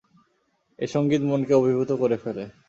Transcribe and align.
এ 0.79 0.85
সংগীত 0.87 1.21
মনকে 1.23 1.53
অভিভূত 1.53 1.89
করে 2.01 2.17
ফেলে। 2.23 2.43